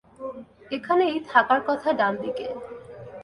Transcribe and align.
এখানেই 0.71 1.15
থাকার 1.29 1.59
কথা 1.67 1.89
ডানদিকে। 1.93 2.47